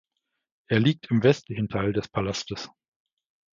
Er 0.67 0.79
liegt 0.79 1.11
im 1.11 1.21
westlichen 1.21 1.69
Teil 1.69 1.93
des 1.93 2.07
Palastes. 2.07 2.71